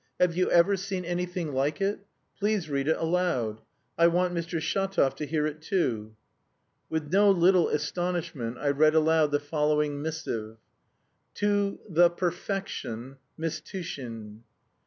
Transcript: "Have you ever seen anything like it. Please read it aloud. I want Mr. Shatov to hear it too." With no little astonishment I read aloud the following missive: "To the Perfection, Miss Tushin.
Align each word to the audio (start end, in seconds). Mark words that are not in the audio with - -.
"Have 0.19 0.35
you 0.35 0.49
ever 0.49 0.77
seen 0.77 1.05
anything 1.05 1.51
like 1.53 1.79
it. 1.79 1.99
Please 2.39 2.71
read 2.71 2.87
it 2.87 2.97
aloud. 2.97 3.61
I 3.99 4.07
want 4.07 4.33
Mr. 4.33 4.59
Shatov 4.59 5.13
to 5.17 5.27
hear 5.27 5.45
it 5.45 5.61
too." 5.61 6.15
With 6.89 7.13
no 7.13 7.29
little 7.29 7.69
astonishment 7.69 8.57
I 8.59 8.71
read 8.71 8.95
aloud 8.95 9.29
the 9.29 9.39
following 9.39 10.01
missive: 10.01 10.57
"To 11.35 11.77
the 11.87 12.09
Perfection, 12.09 13.17
Miss 13.37 13.61
Tushin. 13.61 14.41